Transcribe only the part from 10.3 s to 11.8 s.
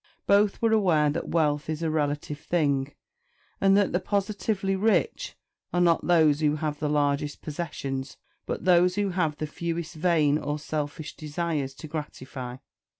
or selfish desires